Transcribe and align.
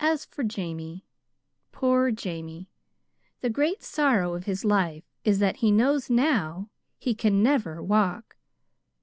"As 0.00 0.24
for 0.24 0.42
Jamie 0.42 1.04
poor 1.70 2.10
Jamie! 2.10 2.70
The 3.42 3.50
great 3.50 3.82
sorrow 3.82 4.32
of 4.32 4.46
his 4.46 4.64
life 4.64 5.04
is 5.24 5.40
that 5.40 5.56
he 5.56 5.70
knows 5.70 6.08
now 6.08 6.70
he 6.96 7.14
can 7.14 7.42
never 7.42 7.82
walk. 7.82 8.38